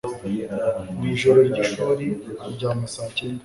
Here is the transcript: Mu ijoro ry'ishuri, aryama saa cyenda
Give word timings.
Mu 0.97 1.03
ijoro 1.13 1.39
ry'ishuri, 1.49 2.05
aryama 2.45 2.85
saa 2.93 3.09
cyenda 3.15 3.39